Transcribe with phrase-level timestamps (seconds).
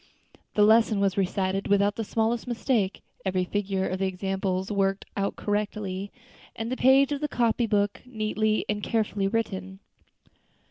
[0.55, 5.35] The lesson was recited without the smallest mistake, every figure of the examples worked out
[5.35, 6.11] correctly,
[6.55, 9.77] and the page of the copy book neatly and carefully written.